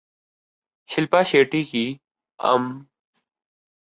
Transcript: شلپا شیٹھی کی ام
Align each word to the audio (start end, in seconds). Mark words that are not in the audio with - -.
شلپا 0.89 1.21
شیٹھی 1.29 1.61
کی 1.71 1.85
ام 2.39 2.63